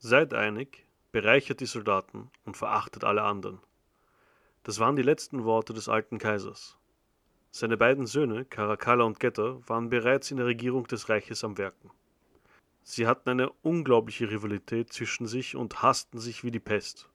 Seid 0.00 0.32
einig, 0.32 0.86
bereichert 1.10 1.58
die 1.58 1.66
Soldaten 1.66 2.30
und 2.44 2.56
verachtet 2.56 3.02
alle 3.02 3.24
anderen. 3.24 3.58
Das 4.62 4.78
waren 4.78 4.94
die 4.94 5.02
letzten 5.02 5.42
Worte 5.42 5.72
des 5.72 5.88
alten 5.88 6.18
Kaisers. 6.18 6.78
Seine 7.50 7.76
beiden 7.76 8.06
Söhne, 8.06 8.44
Caracalla 8.44 9.02
und 9.02 9.18
Getta, 9.18 9.58
waren 9.66 9.90
bereits 9.90 10.30
in 10.30 10.36
der 10.36 10.46
Regierung 10.46 10.86
des 10.86 11.08
Reiches 11.08 11.42
am 11.42 11.58
Werken. 11.58 11.90
Sie 12.84 13.08
hatten 13.08 13.28
eine 13.28 13.50
unglaubliche 13.62 14.30
Rivalität 14.30 14.92
zwischen 14.92 15.26
sich 15.26 15.56
und 15.56 15.82
hassten 15.82 16.20
sich 16.20 16.44
wie 16.44 16.52
die 16.52 16.60
Pest. 16.60 17.10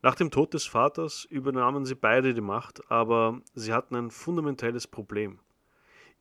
Nach 0.00 0.14
dem 0.14 0.30
Tod 0.30 0.54
des 0.54 0.66
Vaters 0.66 1.24
übernahmen 1.24 1.84
sie 1.84 1.96
beide 1.96 2.32
die 2.32 2.40
Macht, 2.40 2.88
aber 2.92 3.40
sie 3.56 3.72
hatten 3.72 3.96
ein 3.96 4.12
fundamentelles 4.12 4.86
Problem. 4.86 5.40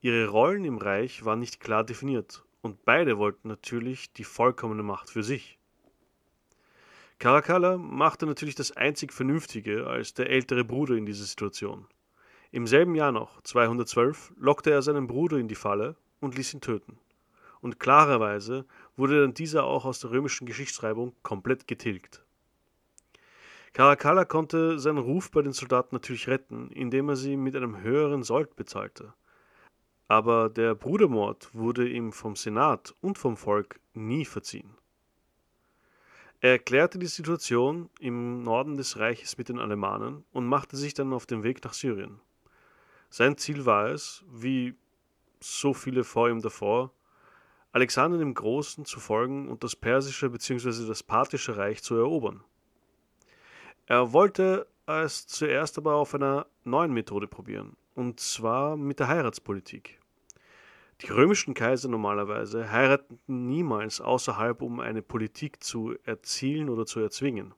Ihre 0.02 0.28
Rollen 0.28 0.66
im 0.66 0.80
Reich 0.80 1.24
waren 1.24 1.40
nicht 1.40 1.60
klar 1.60 1.84
definiert 1.84 2.44
und 2.64 2.84
beide 2.84 3.20
wollten 3.20 3.48
natürlich 3.48 4.12
die 4.14 4.24
vollkommene 4.24 4.82
Macht 4.82 5.12
für 5.12 5.22
sich. 5.22 5.60
Caracalla 7.20 7.78
machte 7.78 8.28
natürlich 8.28 8.54
das 8.54 8.72
einzig 8.78 9.12
Vernünftige 9.12 9.88
als 9.88 10.14
der 10.14 10.30
ältere 10.30 10.64
Bruder 10.64 10.96
in 10.96 11.08
dieser 11.08 11.26
Situation. 11.26 11.88
Im 12.52 12.68
selben 12.68 12.94
Jahr 12.94 13.12
noch, 13.12 13.42
212, 13.42 14.34
lockte 14.38 14.70
er 14.70 14.84
seinen 14.84 15.08
Bruder 15.08 15.38
in 15.38 15.48
die 15.48 15.56
Falle 15.56 15.96
und 16.20 16.36
ließ 16.36 16.54
ihn 16.54 16.62
töten. 16.62 17.00
Und 17.60 17.80
klarerweise 17.80 18.66
wurde 18.96 19.22
dann 19.22 19.34
dieser 19.34 19.64
auch 19.64 19.86
aus 19.86 20.00
der 20.00 20.12
römischen 20.12 20.46
Geschichtsschreibung 20.46 21.16
komplett 21.24 21.68
getilgt. 21.68 22.24
Caracalla 23.74 24.24
konnte 24.24 24.78
seinen 24.80 25.00
Ruf 25.00 25.32
bei 25.32 25.42
den 25.42 25.54
Soldaten 25.54 25.96
natürlich 25.96 26.28
retten, 26.28 26.70
indem 26.70 27.10
er 27.10 27.16
sie 27.16 27.36
mit 27.36 27.56
einem 27.56 27.82
höheren 27.82 28.22
Sold 28.22 28.56
bezahlte. 28.56 29.14
Aber 30.08 30.50
der 30.50 30.76
Brudermord 30.76 31.50
wurde 31.54 31.88
ihm 31.90 32.14
vom 32.14 32.36
Senat 32.36 32.96
und 33.02 33.18
vom 33.18 33.38
Volk 33.38 33.80
nie 33.94 34.24
verziehen. 34.24 34.78
Er 36.40 36.52
erklärte 36.52 37.00
die 37.00 37.08
Situation 37.08 37.90
im 38.00 38.44
Norden 38.44 38.78
des 38.78 39.00
Reiches 39.00 39.38
mit 39.38 39.50
den 39.50 39.60
Alemanen 39.60 40.24
und 40.32 40.46
machte 40.46 40.78
sich 40.78 40.94
dann 40.94 41.14
auf 41.14 41.26
den 41.26 41.44
Weg 41.44 41.64
nach 41.64 41.74
Syrien. 41.74 42.20
Sein 43.10 43.38
Ziel 43.38 43.66
war 43.66 43.88
es, 43.88 44.24
wie 44.30 44.76
so 45.40 45.74
viele 45.74 46.04
vor 46.04 46.30
ihm 46.30 46.42
davor, 46.42 46.92
Alexander 47.72 48.18
dem 48.18 48.34
Großen 48.34 48.86
zu 48.86 49.00
folgen 49.00 49.50
und 49.50 49.64
das 49.64 49.76
persische 49.76 50.30
bzw. 50.30 50.88
das 50.88 51.04
parthische 51.04 51.58
Reich 51.58 51.82
zu 51.84 51.96
erobern. 51.96 52.44
Er 53.88 54.14
wollte 54.14 54.68
es 54.86 55.28
zuerst 55.28 55.78
aber 55.78 55.96
auf 55.96 56.14
einer 56.14 56.48
neuen 56.64 56.94
Methode 56.94 57.28
probieren, 57.28 57.76
und 57.96 58.20
zwar 58.20 58.78
mit 58.78 59.00
der 59.00 59.08
Heiratspolitik. 59.08 60.00
Die 61.02 61.12
römischen 61.12 61.54
Kaiser 61.54 61.90
normalerweise 61.90 62.72
heirateten 62.72 63.48
niemals 63.48 64.02
außerhalb, 64.02 64.62
um 64.62 64.80
eine 64.80 65.02
Politik 65.02 65.64
zu 65.64 65.96
erzielen 66.04 66.70
oder 66.70 66.86
zu 66.86 67.00
erzwingen. 67.00 67.54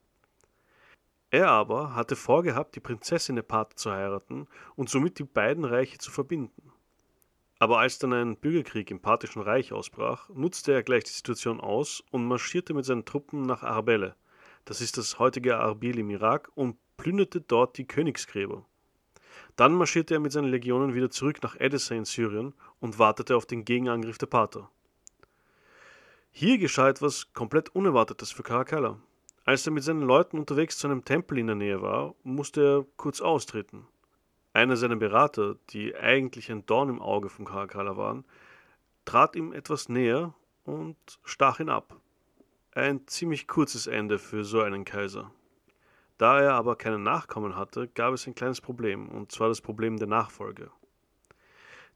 Er 1.30 1.48
aber 1.48 1.94
hatte 1.94 2.16
vorgehabt, 2.16 2.74
die 2.74 2.80
Prinzessin 2.80 3.36
der 3.36 3.42
Parther 3.42 3.76
zu 3.76 3.92
heiraten 3.92 4.46
und 4.76 4.90
somit 4.90 5.18
die 5.18 5.24
beiden 5.24 5.64
Reiche 5.64 5.98
zu 5.98 6.10
verbinden. 6.10 6.72
Aber 7.58 7.78
als 7.78 7.98
dann 7.98 8.12
ein 8.12 8.36
Bürgerkrieg 8.36 8.90
im 8.90 9.00
parthischen 9.00 9.42
Reich 9.42 9.72
ausbrach, 9.72 10.28
nutzte 10.30 10.72
er 10.72 10.82
gleich 10.82 11.04
die 11.04 11.12
Situation 11.12 11.60
aus 11.60 12.02
und 12.10 12.26
marschierte 12.26 12.74
mit 12.74 12.84
seinen 12.84 13.04
Truppen 13.04 13.42
nach 13.42 13.62
Arbelle, 13.62 14.16
das 14.64 14.80
ist 14.80 14.98
das 14.98 15.18
heutige 15.18 15.58
Arbil 15.58 15.98
im 15.98 16.10
Irak, 16.10 16.50
und 16.54 16.76
plünderte 16.96 17.40
dort 17.40 17.78
die 17.78 17.86
Königsgräber. 17.86 18.64
Dann 19.60 19.74
marschierte 19.74 20.14
er 20.14 20.20
mit 20.20 20.32
seinen 20.32 20.48
Legionen 20.48 20.94
wieder 20.94 21.10
zurück 21.10 21.42
nach 21.42 21.54
Edessa 21.60 21.94
in 21.94 22.06
Syrien 22.06 22.54
und 22.80 22.98
wartete 22.98 23.36
auf 23.36 23.44
den 23.44 23.66
Gegenangriff 23.66 24.16
der 24.16 24.24
Parther. 24.24 24.70
Hier 26.32 26.56
geschah 26.56 26.88
etwas 26.88 27.34
komplett 27.34 27.68
Unerwartetes 27.74 28.32
für 28.32 28.42
Caracalla. 28.42 28.96
Als 29.44 29.66
er 29.66 29.72
mit 29.72 29.84
seinen 29.84 30.00
Leuten 30.00 30.38
unterwegs 30.38 30.78
zu 30.78 30.86
einem 30.86 31.04
Tempel 31.04 31.36
in 31.36 31.48
der 31.48 31.56
Nähe 31.56 31.82
war, 31.82 32.14
musste 32.22 32.62
er 32.62 32.86
kurz 32.96 33.20
austreten. 33.20 33.86
Einer 34.54 34.78
seiner 34.78 34.96
Berater, 34.96 35.56
die 35.68 35.94
eigentlich 35.94 36.50
ein 36.50 36.64
Dorn 36.64 36.88
im 36.88 37.02
Auge 37.02 37.28
von 37.28 37.44
Caracalla 37.44 37.98
waren, 37.98 38.24
trat 39.04 39.36
ihm 39.36 39.52
etwas 39.52 39.90
näher 39.90 40.32
und 40.64 40.96
stach 41.22 41.60
ihn 41.60 41.68
ab. 41.68 42.00
Ein 42.72 43.06
ziemlich 43.06 43.46
kurzes 43.46 43.88
Ende 43.88 44.18
für 44.18 44.42
so 44.42 44.62
einen 44.62 44.86
Kaiser. 44.86 45.30
Da 46.20 46.38
er 46.38 46.52
aber 46.52 46.76
keine 46.76 46.98
Nachkommen 46.98 47.56
hatte, 47.56 47.88
gab 47.88 48.12
es 48.12 48.26
ein 48.26 48.34
kleines 48.34 48.60
Problem, 48.60 49.08
und 49.08 49.32
zwar 49.32 49.48
das 49.48 49.62
Problem 49.62 49.96
der 49.96 50.06
Nachfolge. 50.06 50.70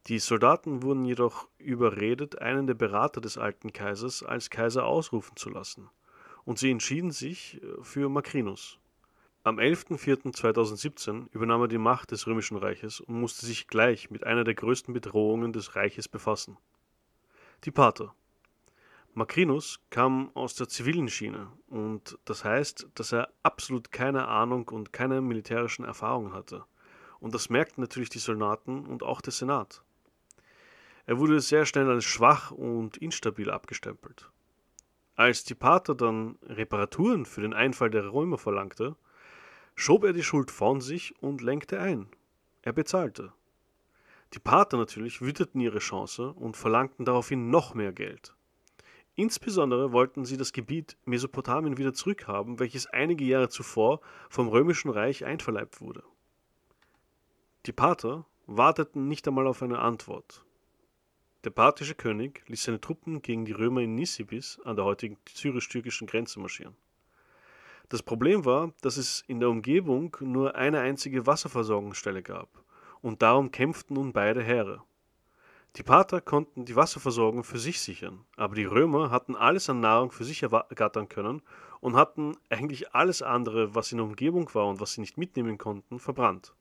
Die 0.06 0.18
Soldaten 0.18 0.82
wurden 0.82 1.04
jedoch 1.04 1.46
überredet, 1.58 2.40
einen 2.40 2.66
der 2.66 2.72
Berater 2.72 3.20
des 3.20 3.36
alten 3.36 3.74
Kaisers 3.74 4.22
als 4.22 4.48
Kaiser 4.48 4.86
ausrufen 4.86 5.36
zu 5.36 5.50
lassen, 5.50 5.90
und 6.46 6.58
sie 6.58 6.70
entschieden 6.70 7.10
sich 7.10 7.62
äh, 7.62 7.82
für 7.82 8.08
Macrinus. 8.08 8.78
Am 9.42 9.58
11.04.2017 9.58 11.26
übernahm 11.32 11.60
er 11.60 11.68
die 11.68 11.76
Macht 11.76 12.10
des 12.10 12.26
Römischen 12.26 12.56
Reiches 12.56 13.00
und 13.00 13.20
musste 13.20 13.44
sich 13.44 13.68
gleich 13.68 14.10
mit 14.10 14.24
einer 14.24 14.44
der 14.44 14.54
größten 14.54 14.94
Bedrohungen 14.94 15.52
des 15.52 15.76
Reiches 15.76 16.08
befassen. 16.08 16.56
Die 17.64 17.70
Parther. 17.70 18.14
Macrinus 19.16 19.80
kam 19.90 20.30
aus 20.34 20.56
der 20.56 20.68
zivilen 20.68 21.08
Schiene 21.08 21.46
und 21.68 22.18
das 22.24 22.44
heißt, 22.44 22.88
dass 22.96 23.12
er 23.12 23.32
absolut 23.44 23.92
keine 23.92 24.26
Ahnung 24.26 24.68
und 24.68 24.92
keine 24.92 25.20
militärischen 25.20 25.84
Erfahrungen 25.84 26.32
hatte. 26.32 26.64
Und 27.20 27.32
das 27.32 27.48
merkten 27.48 27.80
natürlich 27.80 28.10
die 28.10 28.18
Soldaten 28.18 28.84
und 28.84 29.04
auch 29.04 29.20
der 29.20 29.32
Senat. 29.32 29.84
Er 31.06 31.18
wurde 31.18 31.40
sehr 31.40 31.64
schnell 31.64 31.88
als 31.88 32.04
schwach 32.04 32.50
und 32.50 32.96
instabil 32.96 33.50
abgestempelt. 33.50 34.30
Als 35.14 35.44
die 35.44 35.54
Pater 35.54 35.94
dann 35.94 36.36
Reparaturen 36.42 37.24
für 37.24 37.40
den 37.40 37.54
Einfall 37.54 37.90
der 37.90 38.12
Römer 38.12 38.36
verlangte, 38.36 38.96
schob 39.76 40.02
er 40.02 40.12
die 40.12 40.24
Schuld 40.24 40.50
von 40.50 40.80
sich 40.80 41.14
und 41.22 41.40
lenkte 41.40 41.78
ein. 41.78 42.08
Er 42.62 42.72
bezahlte. 42.72 43.32
Die 44.32 44.40
Pater 44.40 44.76
natürlich 44.76 45.20
wüteten 45.20 45.60
ihre 45.60 45.78
Chance 45.78 46.32
und 46.32 46.56
verlangten 46.56 47.04
daraufhin 47.04 47.50
noch 47.50 47.74
mehr 47.74 47.92
Geld. 47.92 48.34
Insbesondere 49.16 49.92
wollten 49.92 50.24
sie 50.24 50.36
das 50.36 50.52
Gebiet 50.52 50.96
Mesopotamien 51.04 51.78
wieder 51.78 51.94
zurückhaben, 51.94 52.58
welches 52.58 52.86
einige 52.86 53.24
Jahre 53.24 53.48
zuvor 53.48 54.00
vom 54.28 54.48
Römischen 54.48 54.90
Reich 54.90 55.24
einverleibt 55.24 55.80
wurde. 55.80 56.02
Die 57.66 57.72
Parther 57.72 58.26
warteten 58.46 59.06
nicht 59.08 59.26
einmal 59.28 59.46
auf 59.46 59.62
eine 59.62 59.78
Antwort. 59.78 60.44
Der 61.44 61.50
parthische 61.50 61.94
König 61.94 62.42
ließ 62.48 62.64
seine 62.64 62.80
Truppen 62.80 63.22
gegen 63.22 63.44
die 63.44 63.52
Römer 63.52 63.82
in 63.82 63.94
Nisibis 63.94 64.58
an 64.64 64.76
der 64.76 64.84
heutigen 64.84 65.18
syrisch-türkischen 65.28 66.06
Grenze 66.06 66.40
marschieren. 66.40 66.74
Das 67.90 68.02
Problem 68.02 68.44
war, 68.44 68.72
dass 68.80 68.96
es 68.96 69.22
in 69.28 69.40
der 69.40 69.50
Umgebung 69.50 70.16
nur 70.20 70.56
eine 70.56 70.80
einzige 70.80 71.26
Wasserversorgungsstelle 71.26 72.22
gab, 72.22 72.48
und 73.02 73.22
darum 73.22 73.50
kämpften 73.50 73.94
nun 73.94 74.12
beide 74.12 74.42
Heere. 74.42 74.82
Die 75.76 75.82
Parther 75.82 76.20
konnten 76.20 76.64
die 76.64 76.76
Wasserversorgung 76.76 77.42
für 77.42 77.58
sich 77.58 77.80
sichern, 77.80 78.24
aber 78.36 78.54
die 78.54 78.64
Römer 78.64 79.10
hatten 79.10 79.34
alles 79.34 79.68
an 79.68 79.80
Nahrung 79.80 80.12
für 80.12 80.22
sich 80.22 80.44
ergattern 80.44 81.08
können 81.08 81.42
und 81.80 81.96
hatten 81.96 82.36
eigentlich 82.48 82.94
alles 82.94 83.22
andere, 83.22 83.74
was 83.74 83.90
in 83.90 83.98
der 83.98 84.06
Umgebung 84.06 84.54
war 84.54 84.68
und 84.68 84.78
was 84.78 84.92
sie 84.92 85.00
nicht 85.00 85.18
mitnehmen 85.18 85.58
konnten, 85.58 85.98
verbrannt. 85.98 86.54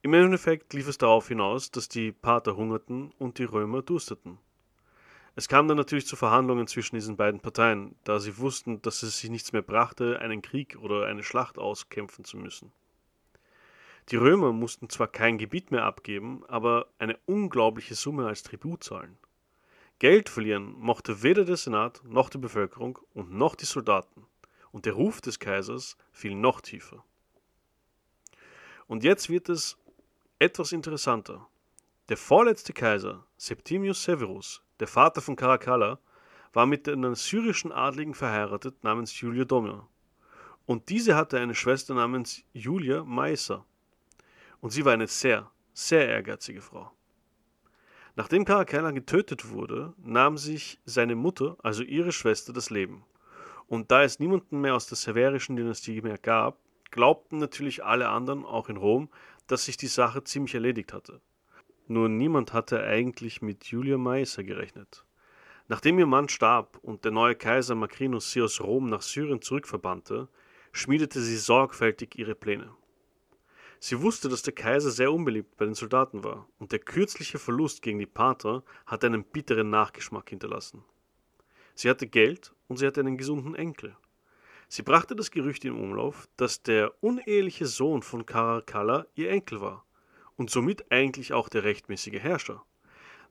Im 0.00 0.14
Endeffekt 0.14 0.72
lief 0.72 0.88
es 0.88 0.96
darauf 0.96 1.28
hinaus, 1.28 1.70
dass 1.70 1.90
die 1.90 2.10
Parther 2.10 2.56
hungerten 2.56 3.12
und 3.18 3.38
die 3.38 3.44
Römer 3.44 3.82
dursteten. 3.82 4.38
Es 5.34 5.48
kam 5.48 5.68
dann 5.68 5.76
natürlich 5.76 6.06
zu 6.06 6.16
Verhandlungen 6.16 6.66
zwischen 6.66 6.96
diesen 6.96 7.18
beiden 7.18 7.40
Parteien, 7.40 7.96
da 8.04 8.18
sie 8.18 8.38
wussten, 8.38 8.80
dass 8.80 9.02
es 9.02 9.18
sich 9.18 9.28
nichts 9.28 9.52
mehr 9.52 9.60
brachte, 9.60 10.20
einen 10.20 10.40
Krieg 10.40 10.78
oder 10.80 11.04
eine 11.04 11.22
Schlacht 11.22 11.58
auskämpfen 11.58 12.24
zu 12.24 12.38
müssen. 12.38 12.72
Die 14.10 14.16
Römer 14.16 14.52
mussten 14.52 14.88
zwar 14.88 15.08
kein 15.08 15.36
Gebiet 15.36 15.72
mehr 15.72 15.84
abgeben, 15.84 16.44
aber 16.46 16.86
eine 16.98 17.18
unglaubliche 17.26 17.96
Summe 17.96 18.26
als 18.26 18.44
Tribut 18.44 18.84
zahlen. 18.84 19.18
Geld 19.98 20.28
verlieren 20.28 20.74
mochte 20.78 21.22
weder 21.22 21.44
der 21.44 21.56
Senat 21.56 22.02
noch 22.04 22.28
die 22.28 22.38
Bevölkerung 22.38 22.98
und 23.14 23.32
noch 23.32 23.54
die 23.54 23.64
Soldaten, 23.64 24.26
und 24.70 24.84
der 24.84 24.92
Ruf 24.92 25.20
des 25.20 25.40
Kaisers 25.40 25.96
fiel 26.12 26.34
noch 26.34 26.60
tiefer. 26.60 27.02
Und 28.86 29.02
jetzt 29.02 29.28
wird 29.28 29.48
es 29.48 29.76
etwas 30.38 30.70
interessanter. 30.70 31.48
Der 32.08 32.16
vorletzte 32.16 32.72
Kaiser, 32.72 33.26
Septimius 33.36 34.04
Severus, 34.04 34.62
der 34.78 34.86
Vater 34.86 35.20
von 35.20 35.34
Caracalla, 35.34 35.98
war 36.52 36.66
mit 36.66 36.88
einer 36.88 37.16
syrischen 37.16 37.72
Adligen 37.72 38.14
verheiratet 38.14 38.84
namens 38.84 39.20
Julia 39.20 39.44
Domina. 39.44 39.88
Und 40.66 40.88
diese 40.90 41.16
hatte 41.16 41.40
eine 41.40 41.54
Schwester 41.54 41.94
namens 41.94 42.44
Julia 42.52 43.02
Maesa. 43.02 43.64
Und 44.60 44.70
sie 44.70 44.84
war 44.84 44.92
eine 44.92 45.06
sehr, 45.06 45.50
sehr 45.72 46.08
ehrgeizige 46.08 46.60
Frau. 46.60 46.90
Nachdem 48.16 48.46
Caracalla 48.46 48.92
getötet 48.92 49.50
wurde, 49.50 49.92
nahm 49.98 50.38
sich 50.38 50.80
seine 50.86 51.14
Mutter, 51.14 51.56
also 51.62 51.82
ihre 51.82 52.12
Schwester, 52.12 52.52
das 52.52 52.70
Leben. 52.70 53.04
Und 53.66 53.90
da 53.90 54.02
es 54.04 54.18
niemanden 54.18 54.60
mehr 54.60 54.74
aus 54.74 54.86
der 54.86 54.96
severischen 54.96 55.56
Dynastie 55.56 56.00
mehr 56.00 56.16
gab, 56.16 56.58
glaubten 56.90 57.38
natürlich 57.38 57.84
alle 57.84 58.08
anderen, 58.08 58.44
auch 58.44 58.68
in 58.68 58.78
Rom, 58.78 59.10
dass 59.46 59.66
sich 59.66 59.76
die 59.76 59.86
Sache 59.86 60.24
ziemlich 60.24 60.54
erledigt 60.54 60.92
hatte. 60.92 61.20
Nur 61.88 62.08
niemand 62.08 62.52
hatte 62.52 62.82
eigentlich 62.82 63.42
mit 63.42 63.66
Julia 63.66 63.98
Maesa 63.98 64.42
gerechnet. 64.42 65.04
Nachdem 65.68 65.98
ihr 65.98 66.06
Mann 66.06 66.28
starb 66.28 66.78
und 66.82 67.04
der 67.04 67.12
neue 67.12 67.34
Kaiser 67.34 67.74
Macrinus 67.74 68.32
sie 68.32 68.40
aus 68.40 68.60
Rom 68.60 68.88
nach 68.88 69.02
Syrien 69.02 69.42
zurückverbannte, 69.42 70.28
schmiedete 70.72 71.20
sie 71.20 71.36
sorgfältig 71.36 72.16
ihre 72.16 72.34
Pläne. 72.34 72.70
Sie 73.88 74.02
wusste, 74.02 74.28
dass 74.28 74.42
der 74.42 74.52
Kaiser 74.52 74.90
sehr 74.90 75.12
unbeliebt 75.12 75.56
bei 75.56 75.64
den 75.64 75.74
Soldaten 75.74 76.24
war, 76.24 76.48
und 76.58 76.72
der 76.72 76.80
kürzliche 76.80 77.38
Verlust 77.38 77.82
gegen 77.82 78.00
die 78.00 78.06
Pater 78.06 78.64
hatte 78.84 79.06
einen 79.06 79.22
bitteren 79.22 79.70
Nachgeschmack 79.70 80.28
hinterlassen. 80.28 80.82
Sie 81.76 81.88
hatte 81.88 82.08
Geld 82.08 82.52
und 82.66 82.78
sie 82.78 82.86
hatte 82.88 82.98
einen 82.98 83.16
gesunden 83.16 83.54
Enkel. 83.54 83.96
Sie 84.66 84.82
brachte 84.82 85.14
das 85.14 85.30
Gerücht 85.30 85.64
in 85.64 85.76
Umlauf, 85.76 86.28
dass 86.36 86.64
der 86.64 87.00
uneheliche 87.00 87.66
Sohn 87.66 88.02
von 88.02 88.26
Caracalla 88.26 89.06
ihr 89.14 89.30
Enkel 89.30 89.60
war 89.60 89.84
und 90.34 90.50
somit 90.50 90.90
eigentlich 90.90 91.32
auch 91.32 91.48
der 91.48 91.62
rechtmäßige 91.62 92.18
Herrscher. 92.18 92.64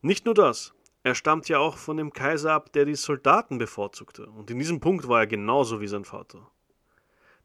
Nicht 0.02 0.24
nur 0.24 0.36
das, 0.36 0.74
er 1.04 1.16
stammt 1.16 1.50
ja 1.50 1.60
auch 1.60 1.76
von 1.76 1.98
dem 1.98 2.14
Kaiser 2.14 2.54
ab, 2.54 2.72
der 2.72 2.86
die 2.86 2.96
Soldaten 2.96 3.58
bevorzugte, 3.58 4.28
und 4.28 4.50
in 4.50 4.60
diesem 4.60 4.80
Punkt 4.80 5.10
war 5.10 5.20
er 5.20 5.28
genauso 5.28 5.82
wie 5.82 5.88
sein 5.88 6.06
Vater. 6.06 6.50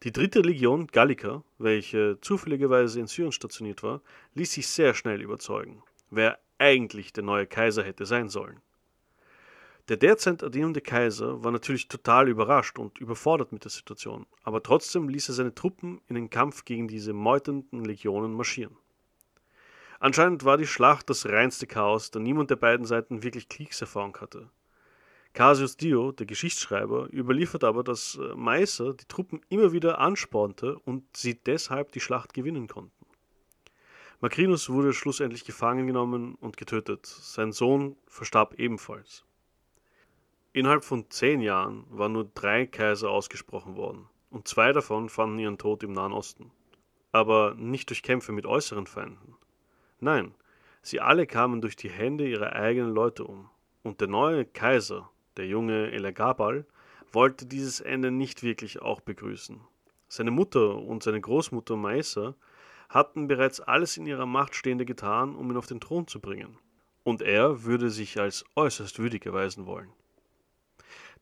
Die 0.03 0.11
dritte 0.11 0.39
Legion 0.41 0.87
Gallica, 0.87 1.43
welche 1.59 2.17
zufälligerweise 2.21 2.99
in 2.99 3.05
Syrien 3.05 3.31
stationiert 3.31 3.83
war, 3.83 4.01
ließ 4.33 4.51
sich 4.51 4.67
sehr 4.67 4.95
schnell 4.95 5.21
überzeugen, 5.21 5.83
wer 6.09 6.39
eigentlich 6.57 7.13
der 7.13 7.23
neue 7.23 7.45
Kaiser 7.45 7.83
hätte 7.83 8.07
sein 8.07 8.27
sollen. 8.27 8.61
Der 9.89 9.97
derzeit 9.97 10.41
erdinende 10.41 10.81
Kaiser 10.81 11.43
war 11.43 11.51
natürlich 11.51 11.87
total 11.87 12.29
überrascht 12.29 12.79
und 12.79 12.97
überfordert 12.97 13.51
mit 13.51 13.63
der 13.63 13.69
Situation, 13.69 14.25
aber 14.41 14.63
trotzdem 14.63 15.07
ließ 15.07 15.29
er 15.29 15.35
seine 15.35 15.53
Truppen 15.53 16.01
in 16.07 16.15
den 16.15 16.31
Kampf 16.31 16.65
gegen 16.65 16.87
diese 16.87 17.13
meuternden 17.13 17.85
Legionen 17.85 18.33
marschieren. 18.33 18.75
Anscheinend 19.99 20.45
war 20.45 20.57
die 20.57 20.65
Schlacht 20.65 21.11
das 21.11 21.27
reinste 21.27 21.67
Chaos, 21.67 22.09
da 22.09 22.17
niemand 22.19 22.49
der 22.49 22.55
beiden 22.55 22.87
Seiten 22.87 23.21
wirklich 23.21 23.49
Kriegserfahrung 23.49 24.17
hatte. 24.17 24.49
Cassius 25.33 25.77
Dio, 25.77 26.11
der 26.11 26.25
Geschichtsschreiber, 26.25 27.07
überliefert 27.13 27.63
aber, 27.63 27.83
dass 27.83 28.15
äh, 28.15 28.35
Meiser 28.35 28.93
die 28.93 29.05
Truppen 29.05 29.41
immer 29.49 29.71
wieder 29.71 29.99
anspornte 29.99 30.77
und 30.79 31.05
sie 31.15 31.35
deshalb 31.35 31.93
die 31.93 32.01
Schlacht 32.01 32.33
gewinnen 32.33 32.67
konnten. 32.67 33.05
Macrinus 34.19 34.69
wurde 34.69 34.93
schlussendlich 34.93 35.45
gefangen 35.45 35.87
genommen 35.87 36.35
und 36.35 36.57
getötet. 36.57 37.05
Sein 37.05 37.53
Sohn 37.53 37.95
verstarb 38.05 38.59
ebenfalls. 38.59 39.25
Innerhalb 40.53 40.83
von 40.83 41.09
zehn 41.09 41.41
Jahren 41.41 41.85
waren 41.89 42.11
nur 42.11 42.29
drei 42.33 42.67
Kaiser 42.67 43.09
ausgesprochen 43.09 43.77
worden, 43.77 44.07
und 44.29 44.49
zwei 44.49 44.73
davon 44.73 45.07
fanden 45.07 45.39
ihren 45.39 45.57
Tod 45.57 45.81
im 45.81 45.93
Nahen 45.93 46.11
Osten. 46.11 46.51
Aber 47.13 47.55
nicht 47.55 47.89
durch 47.89 48.03
Kämpfe 48.03 48.33
mit 48.33 48.45
äußeren 48.45 48.85
Feinden. 48.85 49.35
Nein, 49.99 50.35
sie 50.81 50.99
alle 50.99 51.25
kamen 51.25 51.61
durch 51.61 51.77
die 51.77 51.89
Hände 51.89 52.27
ihrer 52.27 52.53
eigenen 52.53 52.93
Leute 52.93 53.23
um. 53.23 53.49
Und 53.81 54.01
der 54.01 54.07
neue 54.07 54.45
Kaiser, 54.45 55.09
der 55.37 55.47
junge 55.47 55.91
Elagabal, 55.91 56.65
wollte 57.11 57.45
dieses 57.45 57.81
Ende 57.81 58.11
nicht 58.11 58.43
wirklich 58.43 58.81
auch 58.81 59.01
begrüßen. 59.01 59.59
Seine 60.07 60.31
Mutter 60.31 60.75
und 60.75 61.03
seine 61.03 61.21
Großmutter 61.21 61.75
Maesa 61.75 62.35
hatten 62.89 63.27
bereits 63.27 63.61
alles 63.61 63.97
in 63.97 64.05
ihrer 64.05 64.25
Macht 64.25 64.55
Stehende 64.55 64.85
getan, 64.85 65.35
um 65.35 65.49
ihn 65.49 65.57
auf 65.57 65.67
den 65.67 65.79
Thron 65.79 66.07
zu 66.07 66.19
bringen. 66.19 66.57
Und 67.03 67.21
er 67.21 67.63
würde 67.63 67.89
sich 67.89 68.19
als 68.19 68.43
äußerst 68.55 68.99
würdig 68.99 69.25
erweisen 69.25 69.65
wollen. 69.65 69.91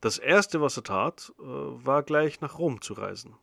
Das 0.02 0.18
erste, 0.18 0.62
was 0.62 0.78
er 0.78 0.84
tat, 0.84 1.34
äh, 1.40 1.44
war 1.44 2.04
gleich 2.04 2.42
nach 2.42 2.58
Rom 2.58 2.82
zu 2.82 2.94
reisen. 2.94 3.36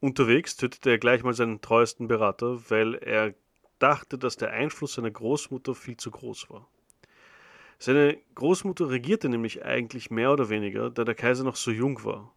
Unterwegs 0.00 0.56
tötete 0.56 0.90
er 0.90 0.98
gleich 0.98 1.22
mal 1.22 1.34
seinen 1.34 1.60
treuesten 1.60 2.08
Berater, 2.08 2.70
weil 2.70 2.94
er 2.94 3.34
dachte, 3.78 4.18
dass 4.18 4.36
der 4.36 4.50
Einfluss 4.50 4.94
seiner 4.94 5.10
Großmutter 5.10 5.74
viel 5.74 5.96
zu 5.96 6.10
groß 6.10 6.50
war. 6.50 6.66
Seine 7.84 8.16
Großmutter 8.36 8.90
regierte 8.90 9.28
nämlich 9.28 9.64
eigentlich 9.64 10.08
mehr 10.08 10.32
oder 10.32 10.48
weniger, 10.50 10.88
da 10.88 11.02
der 11.02 11.16
Kaiser 11.16 11.42
noch 11.42 11.56
so 11.56 11.72
jung 11.72 12.04
war. 12.04 12.32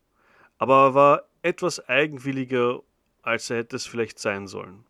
Aber 0.58 0.86
er 0.88 0.94
war 0.96 1.24
etwas 1.44 1.88
eigenwilliger, 1.88 2.82
als 3.22 3.52
er 3.52 3.58
hätte 3.58 3.76
es 3.76 3.86
vielleicht 3.86 4.18
sein 4.18 4.48
sollen. 4.48 4.86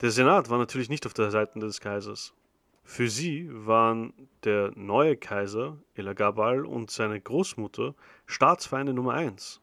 Der 0.00 0.12
Senat 0.12 0.48
war 0.48 0.58
natürlich 0.58 0.88
nicht 0.88 1.06
auf 1.06 1.12
der 1.12 1.32
Seite 1.32 1.58
des 1.58 1.80
Kaisers. 1.80 2.34
Für 2.84 3.08
sie 3.08 3.48
waren 3.50 4.12
der 4.44 4.70
neue 4.76 5.16
Kaiser 5.16 5.76
Elagabal 5.96 6.64
und 6.64 6.92
seine 6.92 7.20
Großmutter 7.20 7.96
Staatsfeinde 8.26 8.94
Nummer 8.94 9.14
eins. 9.14 9.60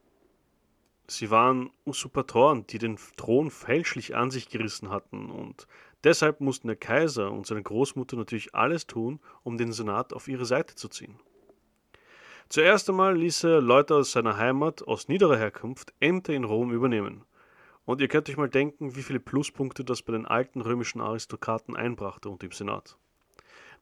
Sie 1.08 1.32
waren 1.32 1.72
Usurpatoren, 1.86 2.68
die 2.68 2.80
den 2.80 2.98
Thron 3.16 3.50
fälschlich 3.50 4.14
an 4.14 4.30
sich 4.30 4.50
gerissen 4.50 4.90
hatten 4.90 5.32
und 5.32 5.68
Deshalb 6.06 6.40
mussten 6.40 6.68
der 6.68 6.78
Kaiser 6.78 7.32
und 7.32 7.48
seine 7.48 7.64
Großmutter 7.64 8.16
natürlich 8.16 8.54
alles 8.54 8.86
tun, 8.86 9.20
um 9.42 9.58
den 9.58 9.72
Senat 9.72 10.14
auf 10.14 10.28
ihre 10.28 10.46
Seite 10.46 10.76
zu 10.76 10.88
ziehen. 10.88 11.20
Zuerst 12.48 12.88
einmal 12.88 13.18
ließ 13.18 13.44
er 13.46 13.60
Leute 13.60 13.96
aus 13.96 14.12
seiner 14.12 14.38
Heimat, 14.38 14.88
aus 14.88 15.08
niederer 15.08 15.36
Herkunft, 15.36 15.96
Ämter 16.00 16.34
in 16.34 16.44
Rom 16.44 16.72
übernehmen. 16.72 17.26
Und 17.86 18.02
ihr 18.02 18.08
könnt 18.08 18.30
euch 18.30 18.38
mal 18.38 18.50
denken, 18.50 18.96
wie 18.96 19.02
viele 19.02 19.20
Pluspunkte 19.20 19.84
das 19.84 20.04
bei 20.04 20.14
den 20.14 20.28
alten 20.28 20.62
römischen 20.62 21.02
Aristokraten 21.02 21.76
einbrachte 21.76 22.30
und 22.30 22.44
im 22.44 22.52
Senat. 22.52 23.00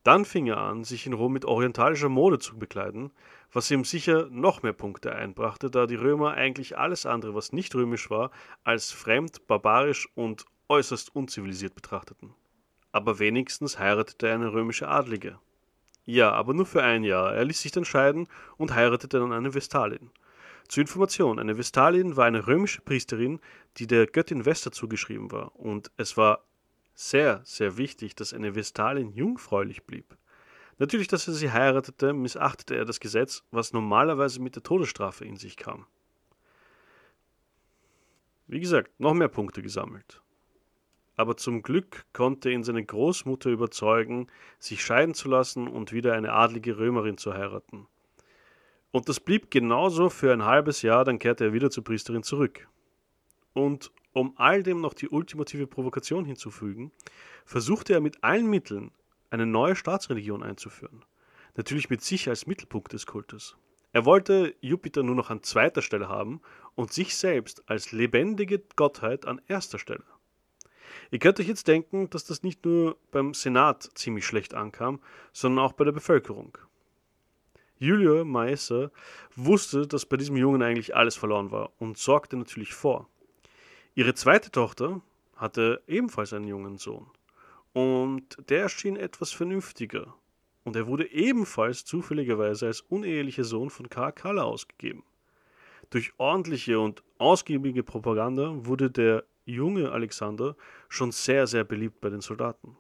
Dann 0.04 0.24
fing 0.24 0.48
er 0.48 0.58
an, 0.58 0.86
sich 0.86 1.06
in 1.06 1.14
Rom 1.14 1.34
mit 1.34 1.44
orientalischer 1.44 2.10
Mode 2.10 2.40
zu 2.40 2.58
bekleiden, 2.58 3.12
was 3.52 3.70
ihm 3.70 3.84
sicher 3.84 4.28
noch 4.30 4.64
mehr 4.64 4.74
Punkte 4.74 5.14
einbrachte, 5.14 5.70
da 5.70 5.88
die 5.88 5.96
Römer 5.96 6.32
eigentlich 6.32 6.78
alles 6.78 7.06
andere, 7.06 7.36
was 7.36 7.52
nicht 7.52 7.76
römisch 7.76 8.10
war, 8.10 8.32
als 8.64 8.92
fremd, 8.92 9.46
barbarisch 9.48 10.08
und 10.16 10.46
äußerst 10.74 11.16
unzivilisiert 11.16 11.76
betrachteten. 11.76 12.34
Aber 12.92 13.20
wenigstens 13.20 13.80
heiratete 13.80 14.28
er 14.28 14.36
eine 14.36 14.54
römische 14.54 14.88
Adlige. 14.88 15.40
Ja, 16.06 16.32
aber 16.32 16.54
nur 16.54 16.66
für 16.66 16.84
ein 16.84 17.04
Jahr. 17.04 17.34
Er 17.34 17.46
ließ 17.46 17.62
sich 17.62 17.72
dann 17.72 17.86
scheiden 17.86 18.28
und 18.58 18.74
heiratete 18.74 19.20
dann 19.20 19.32
eine 19.32 19.54
Vestalin. 19.54 20.10
Zur 20.68 20.82
Information, 20.82 21.40
eine 21.40 21.58
Vestalin 21.58 22.18
war 22.18 22.26
eine 22.26 22.48
römische 22.48 22.82
Priesterin, 22.82 23.40
die 23.78 23.88
der 23.88 24.08
Göttin 24.08 24.46
Vesta 24.46 24.72
zugeschrieben 24.72 25.32
war, 25.32 25.56
und 25.56 25.92
es 25.98 26.18
war 26.18 26.46
sehr, 26.96 27.42
sehr 27.44 27.78
wichtig, 27.78 28.16
dass 28.16 28.34
eine 28.34 28.56
Vestalin 28.56 29.12
jungfräulich 29.14 29.84
blieb. 29.84 30.18
Natürlich, 30.80 31.08
dass 31.08 31.28
er 31.28 31.34
sie 31.34 31.52
heiratete, 31.52 32.14
missachtete 32.14 32.76
er 32.76 32.86
das 32.86 33.00
Gesetz, 33.00 33.44
was 33.52 33.74
normalerweise 33.74 34.42
mit 34.42 34.56
der 34.56 34.64
Todesstrafe 34.64 35.26
in 35.26 35.38
sich 35.38 35.58
kam. 35.58 35.86
Wie 38.48 38.60
gesagt, 38.60 39.00
noch 39.00 39.14
mehr 39.14 39.30
Punkte 39.30 39.62
gesammelt 39.62 40.24
aber 41.16 41.38
zum 41.38 41.62
Glück 41.62 42.06
konnte 42.14 42.52
ihn 42.52 42.64
seine 42.64 42.84
Großmutter 42.84 43.50
überzeugen, 43.50 44.28
sich 44.60 44.84
scheiden 44.84 45.14
zu 45.14 45.30
lassen 45.30 45.68
und 45.68 45.92
wieder 45.92 46.14
eine 46.14 46.34
adlige 46.34 46.78
Römerin 46.78 47.18
zu 47.18 47.34
heiraten. 47.34 47.88
Und 48.92 49.10
das 49.10 49.20
blieb 49.20 49.50
genauso 49.52 50.10
für 50.10 50.32
ein 50.32 50.46
halbes 50.46 50.82
Jahr, 50.82 51.04
dann 51.04 51.20
kehrte 51.20 51.46
er 51.46 51.54
wieder 51.54 51.72
zur 51.72 51.84
Priesterin 51.84 52.24
zurück. 52.24 52.68
Und 53.54 53.92
um 54.14 54.34
all 54.38 54.62
dem 54.64 54.82
noch 54.82 54.94
die 54.94 55.10
ultimative 55.10 55.68
Provokation 55.68 56.26
hinzufügen, 56.26 56.92
versuchte 57.46 57.94
er 57.94 58.02
mit 58.02 58.24
allen 58.24 58.48
Mitteln 58.48 58.92
eine 59.32 59.48
neue 59.48 59.76
Staatsreligion 59.76 60.44
einzuführen. 60.44 61.04
Natürlich 61.56 61.90
mit 61.90 62.02
sich 62.02 62.30
als 62.30 62.46
Mittelpunkt 62.46 62.94
des 62.94 63.06
Kultes. 63.06 63.58
Er 63.92 64.06
wollte 64.06 64.56
Jupiter 64.62 65.04
nur 65.04 65.16
noch 65.16 65.30
an 65.30 65.44
zweiter 65.44 65.82
Stelle 65.82 66.10
haben 66.10 66.42
und 66.76 66.92
sich 66.92 67.16
selbst 67.16 67.64
als 67.68 67.92
lebendige 67.92 68.60
Gottheit 68.76 69.26
an 69.28 69.42
erster 69.48 69.78
Stelle. 69.78 70.04
Ihr 71.12 71.20
könnt 71.20 71.40
euch 71.40 71.48
jetzt 71.48 71.68
denken, 71.68 72.10
dass 72.10 72.26
das 72.26 72.44
nicht 72.44 72.66
nur 72.66 72.98
beim 73.12 73.34
Senat 73.34 73.90
ziemlich 73.94 74.26
schlecht 74.26 74.54
ankam, 74.54 75.00
sondern 75.32 75.66
auch 75.66 75.74
bei 75.74 75.86
der 75.86 75.92
Bevölkerung. 75.92 76.58
Julia 77.80 78.24
Maesa 78.24 78.92
wusste, 79.36 79.88
dass 79.88 80.06
bei 80.06 80.18
diesem 80.18 80.38
Jungen 80.38 80.62
eigentlich 80.62 80.96
alles 80.96 81.16
verloren 81.16 81.52
war 81.52 81.72
und 81.80 81.98
sorgte 81.98 82.38
natürlich 82.38 82.74
vor. 82.74 83.10
Ihre 83.96 84.14
zweite 84.14 84.52
Tochter 84.52 85.02
hatte 85.36 85.82
ebenfalls 85.88 86.34
einen 86.34 86.48
jungen 86.48 86.78
Sohn 86.78 87.08
und 87.74 88.38
der 88.50 88.62
erschien 88.62 88.96
etwas 88.96 89.32
vernünftiger 89.32 90.16
und 90.64 90.76
er 90.76 90.88
wurde 90.88 91.12
ebenfalls 91.12 91.84
zufälligerweise 91.84 92.68
als 92.68 92.82
unehelicher 92.82 93.44
Sohn 93.44 93.70
von 93.70 93.90
Caracalla 93.90 94.44
ausgegeben. 94.44 95.04
Durch 95.90 96.14
ordentliche 96.18 96.80
und 96.80 97.04
ausgiebige 97.18 97.84
Propaganda 97.84 98.66
wurde 98.66 98.90
der 98.90 99.26
junge 99.46 99.92
Alexander 99.92 100.56
schon 100.90 101.12
sehr, 101.12 101.48
sehr 101.48 101.64
beliebt 101.64 102.02
bei 102.02 102.10
den 102.10 102.22
Soldaten. 102.22 102.78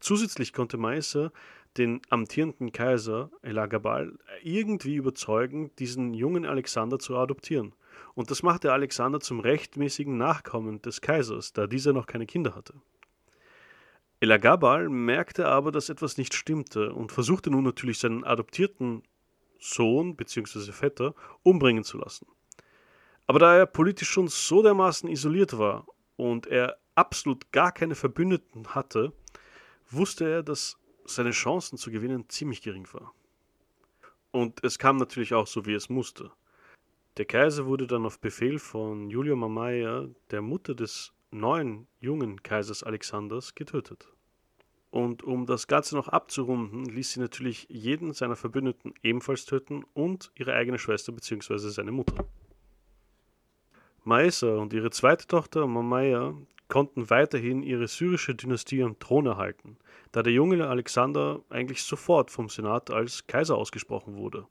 Zusätzlich 0.00 0.52
konnte 0.52 0.78
Meiser 0.78 1.32
den 1.76 2.00
amtierenden 2.08 2.72
Kaiser 2.72 3.30
Elagabal 3.42 4.18
irgendwie 4.42 4.96
überzeugen, 4.96 5.70
diesen 5.78 6.14
jungen 6.14 6.46
Alexander 6.46 6.98
zu 6.98 7.16
adoptieren. 7.16 7.74
Und 8.14 8.30
das 8.30 8.42
machte 8.42 8.72
Alexander 8.72 9.20
zum 9.20 9.40
rechtmäßigen 9.40 10.16
Nachkommen 10.16 10.82
des 10.82 11.00
Kaisers, 11.00 11.52
da 11.52 11.66
dieser 11.66 11.92
noch 11.92 12.06
keine 12.06 12.26
Kinder 12.26 12.54
hatte. 12.54 12.74
Elagabal 14.20 14.88
merkte 14.88 15.46
aber, 15.46 15.72
dass 15.72 15.88
etwas 15.88 16.18
nicht 16.18 16.34
stimmte 16.34 16.92
und 16.92 17.12
versuchte 17.12 17.50
nun 17.50 17.64
natürlich 17.64 17.98
seinen 17.98 18.24
adoptierten 18.24 19.02
Sohn 19.58 20.16
bzw. 20.16 20.72
Vetter 20.72 21.14
umbringen 21.42 21.84
zu 21.84 21.98
lassen. 21.98 22.26
Aber 23.30 23.38
da 23.38 23.56
er 23.56 23.66
politisch 23.66 24.08
schon 24.08 24.26
so 24.26 24.60
dermaßen 24.60 25.08
isoliert 25.08 25.56
war 25.56 25.86
und 26.16 26.48
er 26.48 26.78
absolut 26.96 27.52
gar 27.52 27.70
keine 27.70 27.94
Verbündeten 27.94 28.74
hatte, 28.74 29.12
wusste 29.88 30.28
er, 30.28 30.42
dass 30.42 30.80
seine 31.04 31.30
Chancen 31.30 31.78
zu 31.78 31.92
gewinnen 31.92 32.28
ziemlich 32.28 32.60
gering 32.60 32.88
war. 32.92 33.14
Und 34.32 34.64
es 34.64 34.80
kam 34.80 34.96
natürlich 34.96 35.32
auch 35.32 35.46
so, 35.46 35.64
wie 35.64 35.74
es 35.74 35.88
musste. 35.88 36.32
Der 37.18 37.24
Kaiser 37.24 37.66
wurde 37.66 37.86
dann 37.86 38.04
auf 38.04 38.18
Befehl 38.18 38.58
von 38.58 39.10
Julia 39.10 39.36
Mamaia, 39.36 40.08
der 40.32 40.42
Mutter 40.42 40.74
des 40.74 41.12
neuen 41.30 41.86
jungen 42.00 42.42
Kaisers 42.42 42.82
Alexanders, 42.82 43.54
getötet. 43.54 44.08
Und 44.90 45.22
um 45.22 45.46
das 45.46 45.68
Ganze 45.68 45.94
noch 45.94 46.08
abzurunden, 46.08 46.84
ließ 46.86 47.12
sie 47.12 47.20
natürlich 47.20 47.68
jeden 47.68 48.12
seiner 48.12 48.34
Verbündeten 48.34 48.92
ebenfalls 49.04 49.44
töten 49.44 49.84
und 49.94 50.32
ihre 50.34 50.54
eigene 50.54 50.80
Schwester 50.80 51.12
bzw. 51.12 51.58
seine 51.68 51.92
Mutter. 51.92 52.26
Maesa 54.04 54.56
und 54.56 54.72
ihre 54.72 54.90
zweite 54.90 55.26
Tochter 55.26 55.66
Mamaya 55.66 56.34
konnten 56.68 57.10
weiterhin 57.10 57.62
ihre 57.62 57.88
syrische 57.88 58.34
Dynastie 58.34 58.82
am 58.82 58.98
Thron 58.98 59.26
erhalten, 59.26 59.76
da 60.12 60.22
der 60.22 60.32
junge 60.32 60.66
Alexander 60.66 61.40
eigentlich 61.50 61.82
sofort 61.82 62.30
vom 62.30 62.48
Senat 62.48 62.90
als 62.90 63.26
Kaiser 63.26 63.56
ausgesprochen 63.56 64.16
wurde. 64.16 64.46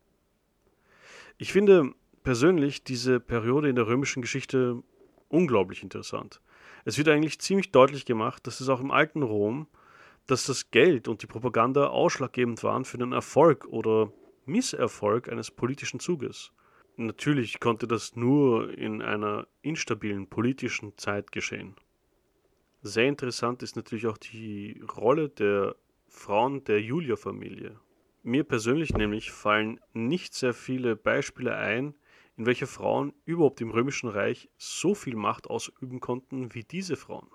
Ich 1.38 1.52
finde 1.52 1.94
persönlich 2.24 2.84
diese 2.84 3.20
Periode 3.20 3.70
in 3.70 3.76
der 3.76 3.88
römischen 3.88 4.22
Geschichte 4.22 4.84
unglaublich 5.30 5.82
interessant. 5.82 6.42
Es 6.86 6.98
wird 6.98 7.08
eigentlich 7.08 7.40
ziemlich 7.40 7.72
deutlich 7.72 8.06
gemacht, 8.06 8.46
dass 8.46 8.60
es 8.60 8.70
auch 8.70 8.82
im 8.82 8.92
alten 8.92 9.24
Rom, 9.24 9.68
dass 10.28 10.46
das 10.46 10.70
Geld 10.72 11.08
und 11.08 11.24
die 11.24 11.28
Propaganda 11.28 11.88
ausschlaggebend 11.88 12.62
waren 12.64 12.86
für 12.86 12.98
den 12.98 13.14
Erfolg 13.14 13.66
oder 13.66 14.12
Misserfolg 14.46 15.30
eines 15.30 15.50
politischen 15.50 16.00
Zuges. 16.00 16.52
Natürlich 17.02 17.62
konnte 17.62 17.88
das 17.88 18.18
nur 18.18 18.78
in 18.78 19.02
einer 19.02 19.48
instabilen 19.62 20.28
politischen 20.28 20.98
Zeit 20.98 21.32
geschehen. 21.32 21.78
Sehr 22.82 23.08
interessant 23.08 23.64
ist 23.64 23.78
natürlich 23.78 24.06
auch 24.08 24.18
die 24.18 24.84
Rolle 24.98 25.30
der 25.30 25.78
Frauen 26.10 26.66
der 26.66 26.82
Julia-Familie. 26.82 27.80
Mir 28.22 28.44
persönlich 28.44 28.94
nämlich 28.96 29.32
fallen 29.32 29.80
nicht 29.94 30.34
sehr 30.34 30.54
viele 30.54 30.98
Beispiele 30.98 31.56
ein, 31.56 31.96
in 32.36 32.46
welcher 32.46 32.68
Frauen 32.68 33.14
überhaupt 33.24 33.62
im 33.62 33.72
Römischen 33.72 34.10
Reich 34.10 34.50
so 34.58 34.94
viel 34.94 35.16
Macht 35.16 35.50
ausüben 35.50 36.02
konnten 36.02 36.54
wie 36.54 36.66
diese 36.66 36.98
Frauen. 36.98 37.30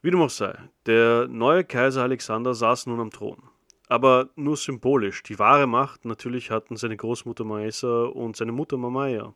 Wie 0.00 0.10
dem 0.10 0.22
auch 0.22 0.30
sei, 0.30 0.58
der 0.86 1.28
neue 1.28 1.64
Kaiser 1.64 2.04
Alexander 2.04 2.54
saß 2.54 2.86
nun 2.86 2.98
am 2.98 3.10
Thron 3.10 3.42
aber 3.90 4.30
nur 4.36 4.56
symbolisch. 4.56 5.24
Die 5.24 5.40
wahre 5.40 5.66
Macht 5.66 6.04
natürlich 6.04 6.52
hatten 6.52 6.76
seine 6.76 6.96
Großmutter 6.96 7.42
Maesa 7.42 8.04
und 8.04 8.36
seine 8.36 8.52
Mutter 8.52 8.76
Mamaya. 8.76 9.34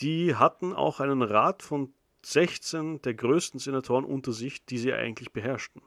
Die 0.00 0.34
hatten 0.34 0.72
auch 0.72 0.98
einen 0.98 1.22
Rat 1.22 1.62
von 1.62 1.92
16 2.22 3.00
der 3.02 3.14
größten 3.14 3.60
Senatoren 3.60 4.04
unter 4.04 4.32
sich, 4.32 4.64
die 4.64 4.78
sie 4.78 4.92
eigentlich 4.92 5.32
beherrschten. 5.32 5.80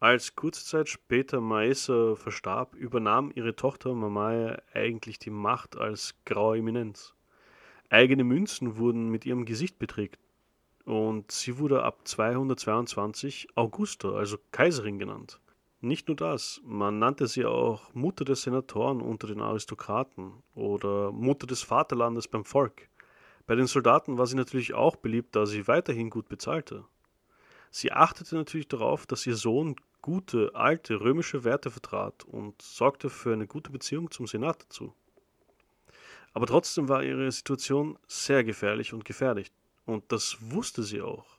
Als 0.00 0.34
kurze 0.34 0.64
Zeit 0.64 0.88
später 0.88 1.40
Maesa 1.40 2.16
verstarb, 2.16 2.74
übernahm 2.74 3.30
ihre 3.32 3.54
Tochter 3.54 3.94
Mamaya 3.94 4.60
eigentlich 4.74 5.20
die 5.20 5.30
Macht 5.30 5.76
als 5.76 6.16
graue 6.24 6.58
Eminenz. 6.58 7.14
Eigene 7.88 8.24
Münzen 8.24 8.78
wurden 8.78 9.10
mit 9.10 9.26
ihrem 9.26 9.44
Gesicht 9.44 9.78
beträgt 9.78 10.18
und 10.84 11.30
sie 11.30 11.58
wurde 11.58 11.84
ab 11.84 12.00
222 12.02 13.46
Augusta, 13.54 14.10
also 14.10 14.38
Kaiserin 14.50 14.98
genannt. 14.98 15.40
Nicht 15.80 16.08
nur 16.08 16.16
das, 16.16 16.60
man 16.64 16.98
nannte 16.98 17.26
sie 17.26 17.44
auch 17.44 17.92
Mutter 17.92 18.24
des 18.24 18.42
Senatoren 18.42 19.02
unter 19.02 19.26
den 19.26 19.42
Aristokraten 19.42 20.32
oder 20.54 21.12
Mutter 21.12 21.46
des 21.46 21.62
Vaterlandes 21.62 22.28
beim 22.28 22.44
Volk. 22.46 22.88
Bei 23.46 23.54
den 23.54 23.66
Soldaten 23.66 24.16
war 24.16 24.26
sie 24.26 24.36
natürlich 24.36 24.74
auch 24.74 24.96
beliebt, 24.96 25.36
da 25.36 25.44
sie 25.44 25.68
weiterhin 25.68 26.08
gut 26.10 26.28
bezahlte. 26.28 26.84
Sie 27.70 27.92
achtete 27.92 28.36
natürlich 28.36 28.68
darauf, 28.68 29.06
dass 29.06 29.26
ihr 29.26 29.36
Sohn 29.36 29.76
gute, 30.00 30.52
alte 30.54 31.00
römische 31.00 31.44
Werte 31.44 31.70
vertrat 31.70 32.24
und 32.24 32.60
sorgte 32.62 33.10
für 33.10 33.34
eine 33.34 33.46
gute 33.46 33.70
Beziehung 33.70 34.10
zum 34.10 34.26
Senat 34.26 34.62
dazu. 34.62 34.94
Aber 36.32 36.46
trotzdem 36.46 36.88
war 36.88 37.02
ihre 37.02 37.30
Situation 37.30 37.98
sehr 38.06 38.44
gefährlich 38.44 38.94
und 38.94 39.04
gefährlich, 39.04 39.52
und 39.84 40.10
das 40.10 40.38
wusste 40.40 40.82
sie 40.82 41.02
auch. 41.02 41.35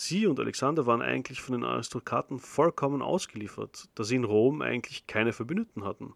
Sie 0.00 0.28
und 0.28 0.38
Alexander 0.38 0.86
waren 0.86 1.02
eigentlich 1.02 1.42
von 1.42 1.54
den 1.54 1.64
Aristokraten 1.64 2.38
vollkommen 2.38 3.02
ausgeliefert, 3.02 3.88
da 3.96 4.04
sie 4.04 4.14
in 4.14 4.22
Rom 4.22 4.62
eigentlich 4.62 5.08
keine 5.08 5.32
Verbündeten 5.32 5.84
hatten. 5.84 6.14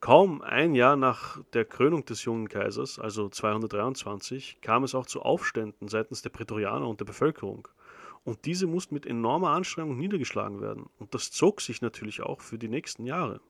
Kaum 0.00 0.40
ein 0.40 0.74
Jahr 0.74 0.96
nach 0.96 1.44
der 1.52 1.66
Krönung 1.66 2.06
des 2.06 2.24
jungen 2.24 2.48
Kaisers, 2.48 2.98
also 2.98 3.28
223, 3.28 4.62
kam 4.62 4.82
es 4.82 4.94
auch 4.94 5.04
zu 5.04 5.20
Aufständen 5.20 5.88
seitens 5.88 6.22
der 6.22 6.30
Prätorianer 6.30 6.88
und 6.88 7.00
der 7.00 7.04
Bevölkerung. 7.04 7.68
Und 8.24 8.46
diese 8.46 8.66
mussten 8.66 8.94
mit 8.94 9.04
enormer 9.04 9.50
Anstrengung 9.50 9.98
niedergeschlagen 9.98 10.62
werden. 10.62 10.88
Und 10.98 11.12
das 11.12 11.32
zog 11.32 11.60
sich 11.60 11.82
natürlich 11.82 12.22
auch 12.22 12.40
für 12.40 12.56
die 12.56 12.68
nächsten 12.68 13.04
Jahre. 13.04 13.42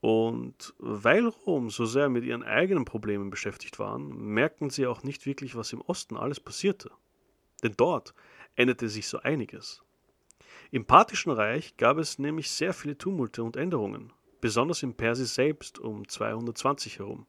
Und 0.00 0.72
weil 0.78 1.26
Rom 1.26 1.68
so 1.68 1.84
sehr 1.84 2.08
mit 2.08 2.24
ihren 2.24 2.42
eigenen 2.42 2.86
Problemen 2.86 3.28
beschäftigt 3.28 3.78
waren, 3.78 4.16
merkten 4.32 4.70
sie 4.70 4.86
auch 4.86 5.02
nicht 5.02 5.26
wirklich, 5.26 5.56
was 5.56 5.74
im 5.74 5.82
Osten 5.82 6.16
alles 6.16 6.40
passierte. 6.40 6.90
Denn 7.62 7.74
dort 7.76 8.14
änderte 8.56 8.88
sich 8.88 9.08
so 9.08 9.18
einiges. 9.18 9.82
Im 10.70 10.84
Parthischen 10.84 11.32
Reich 11.32 11.76
gab 11.76 11.98
es 11.98 12.18
nämlich 12.18 12.50
sehr 12.50 12.74
viele 12.74 12.98
Tumulte 12.98 13.42
und 13.42 13.56
Änderungen, 13.56 14.12
besonders 14.40 14.82
im 14.82 14.94
Persis 14.94 15.34
selbst 15.34 15.78
um 15.78 16.06
220 16.06 16.98
herum. 16.98 17.26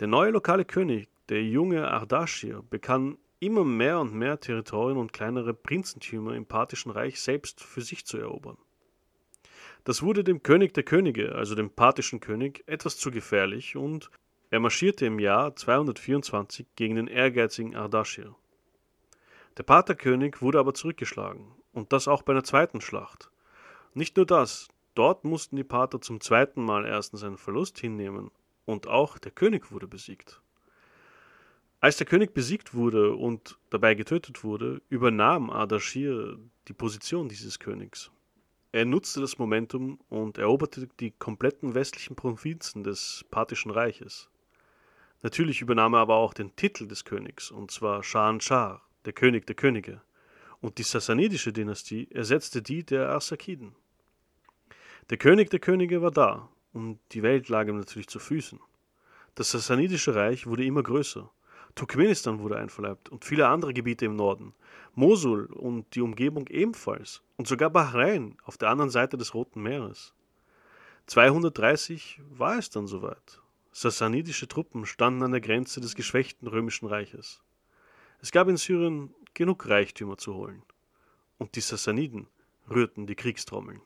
Der 0.00 0.08
neue 0.08 0.30
lokale 0.30 0.64
König, 0.64 1.08
der 1.28 1.44
junge 1.44 1.88
Ardaschir, 1.88 2.62
bekam 2.68 3.18
immer 3.38 3.64
mehr 3.64 4.00
und 4.00 4.14
mehr 4.14 4.40
Territorien 4.40 4.98
und 4.98 5.12
kleinere 5.12 5.54
Prinzentümer 5.54 6.34
im 6.34 6.46
Parthischen 6.46 6.90
Reich 6.90 7.20
selbst 7.20 7.60
für 7.60 7.80
sich 7.80 8.04
zu 8.06 8.18
erobern. 8.18 8.56
Das 9.84 10.02
wurde 10.02 10.22
dem 10.22 10.42
König 10.42 10.74
der 10.74 10.84
Könige, 10.84 11.34
also 11.34 11.54
dem 11.54 11.70
parthischen 11.70 12.20
König, 12.20 12.62
etwas 12.66 12.96
zu 12.96 13.10
gefährlich 13.10 13.76
und 13.76 14.10
er 14.50 14.60
marschierte 14.60 15.06
im 15.06 15.18
Jahr 15.18 15.56
224 15.56 16.66
gegen 16.76 16.96
den 16.96 17.08
ehrgeizigen 17.08 17.74
Ardaschir. 17.74 18.36
Der 19.58 19.64
Paterkönig 19.64 20.40
wurde 20.40 20.58
aber 20.58 20.72
zurückgeschlagen, 20.72 21.54
und 21.72 21.92
das 21.92 22.08
auch 22.08 22.22
bei 22.22 22.32
einer 22.32 22.44
zweiten 22.44 22.80
Schlacht. 22.80 23.30
Nicht 23.94 24.16
nur 24.16 24.24
das, 24.24 24.68
dort 24.94 25.24
mussten 25.24 25.56
die 25.56 25.64
Pater 25.64 26.00
zum 26.00 26.20
zweiten 26.20 26.64
Mal 26.64 26.86
erstens 26.86 27.22
einen 27.22 27.36
Verlust 27.36 27.78
hinnehmen, 27.78 28.30
und 28.64 28.86
auch 28.86 29.18
der 29.18 29.32
König 29.32 29.70
wurde 29.70 29.86
besiegt. 29.86 30.40
Als 31.80 31.96
der 31.96 32.06
König 32.06 32.32
besiegt 32.32 32.74
wurde 32.74 33.14
und 33.14 33.58
dabei 33.68 33.94
getötet 33.94 34.44
wurde, 34.44 34.80
übernahm 34.88 35.50
Ardashir 35.50 36.38
die 36.68 36.72
Position 36.72 37.28
dieses 37.28 37.58
Königs. 37.58 38.10
Er 38.70 38.86
nutzte 38.86 39.20
das 39.20 39.36
Momentum 39.36 40.00
und 40.08 40.38
eroberte 40.38 40.88
die 41.00 41.10
kompletten 41.10 41.74
westlichen 41.74 42.16
Provinzen 42.16 42.84
des 42.84 43.24
Parthischen 43.30 43.70
Reiches. 43.70 44.30
Natürlich 45.22 45.60
übernahm 45.60 45.94
er 45.94 46.00
aber 46.00 46.14
auch 46.14 46.32
den 46.32 46.56
Titel 46.56 46.86
des 46.86 47.04
Königs, 47.04 47.50
und 47.50 47.70
zwar 47.70 48.02
Shahan 48.02 48.40
Shah, 48.40 48.80
der 49.04 49.12
König 49.12 49.46
der 49.46 49.56
Könige, 49.56 50.00
und 50.60 50.78
die 50.78 50.84
sassanidische 50.84 51.52
Dynastie 51.52 52.08
ersetzte 52.10 52.62
die 52.62 52.84
der 52.84 53.10
Arsakiden. 53.10 53.74
Der 55.10 55.18
König 55.18 55.50
der 55.50 55.60
Könige 55.60 56.02
war 56.02 56.12
da, 56.12 56.48
und 56.72 56.98
die 57.12 57.22
Welt 57.22 57.48
lag 57.48 57.66
ihm 57.68 57.76
natürlich 57.76 58.08
zu 58.08 58.18
Füßen. 58.18 58.60
Das 59.34 59.50
sassanidische 59.50 60.14
Reich 60.14 60.46
wurde 60.46 60.64
immer 60.64 60.82
größer. 60.82 61.30
Turkmenistan 61.74 62.38
wurde 62.38 62.58
einverleibt 62.58 63.08
und 63.08 63.24
viele 63.24 63.48
andere 63.48 63.72
Gebiete 63.72 64.04
im 64.04 64.16
Norden. 64.16 64.54
Mosul 64.94 65.46
und 65.46 65.94
die 65.94 66.02
Umgebung 66.02 66.46
ebenfalls. 66.48 67.22
Und 67.36 67.48
sogar 67.48 67.70
Bahrain 67.70 68.36
auf 68.44 68.58
der 68.58 68.68
anderen 68.68 68.90
Seite 68.90 69.16
des 69.16 69.32
Roten 69.34 69.62
Meeres. 69.62 70.12
230 71.06 72.20
war 72.30 72.58
es 72.58 72.68
dann 72.68 72.86
soweit. 72.86 73.40
Sassanidische 73.72 74.48
Truppen 74.48 74.84
standen 74.84 75.22
an 75.22 75.32
der 75.32 75.40
Grenze 75.40 75.80
des 75.80 75.94
geschwächten 75.94 76.46
römischen 76.46 76.86
Reiches. 76.86 77.42
Es 78.22 78.30
gab 78.30 78.46
in 78.46 78.56
Syrien 78.56 79.12
genug 79.34 79.68
Reichtümer 79.68 80.16
zu 80.16 80.34
holen. 80.34 80.62
Und 81.38 81.56
die 81.56 81.60
Sassaniden 81.60 82.28
rührten 82.70 83.08
die 83.08 83.16
Kriegstrommeln. 83.16 83.82